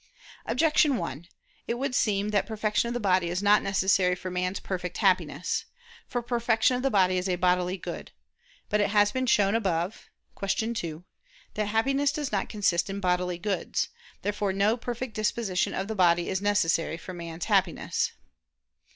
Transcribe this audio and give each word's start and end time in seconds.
Objection 0.47 0.97
1: 0.97 1.27
It 1.67 1.75
would 1.75 1.93
seem 1.93 2.29
that 2.29 2.47
perfection 2.47 2.87
of 2.87 2.95
the 2.95 2.99
body 2.99 3.27
is 3.29 3.43
not 3.43 3.61
necessary 3.61 4.15
for 4.15 4.31
man's 4.31 4.59
perfect 4.59 4.97
Happiness. 4.97 5.65
For 6.07 6.23
perfection 6.23 6.75
of 6.75 6.81
the 6.81 6.89
body 6.89 7.19
is 7.19 7.29
a 7.29 7.35
bodily 7.35 7.77
good. 7.77 8.11
But 8.67 8.81
it 8.81 8.89
has 8.89 9.11
been 9.11 9.27
shown 9.27 9.53
above 9.53 10.09
(Q. 10.57 10.73
2) 10.73 11.05
that 11.53 11.67
Happiness 11.67 12.11
does 12.11 12.31
not 12.31 12.49
consist 12.49 12.89
in 12.89 12.99
bodily 12.99 13.37
goods. 13.37 13.89
Therefore 14.23 14.51
no 14.51 14.75
perfect 14.75 15.13
disposition 15.13 15.75
of 15.75 15.87
the 15.87 15.93
body 15.93 16.29
is 16.29 16.41
necessary 16.41 16.97
for 16.97 17.13
man's 17.13 17.45
Happiness. 17.45 18.11